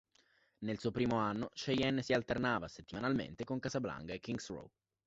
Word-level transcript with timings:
Nel 0.63 0.79
suo 0.79 0.89
primo 0.89 1.17
anno, 1.17 1.51
Cheyenne 1.53 2.01
si 2.01 2.11
alternava 2.13 2.67
settimanalmente 2.67 3.43
con 3.43 3.59
"Casablanca" 3.59 4.13
e 4.13 4.19
"Kings 4.19 4.49
Row". 4.49 4.67